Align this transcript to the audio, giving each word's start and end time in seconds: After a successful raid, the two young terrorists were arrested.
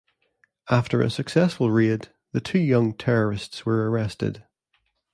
After 0.71 1.03
a 1.03 1.11
successful 1.11 1.69
raid, 1.69 2.07
the 2.31 2.41
two 2.41 2.57
young 2.57 2.95
terrorists 2.95 3.67
were 3.67 3.87
arrested. 3.87 4.43